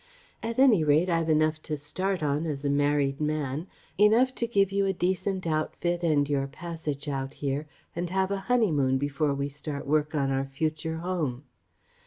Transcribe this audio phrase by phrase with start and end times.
[0.41, 3.67] At any rate I've enough to start on as a married man,
[3.99, 8.39] enough to give you a decent outfit and your passage out here and have a
[8.49, 11.43] honeymoon before we start work on our future home.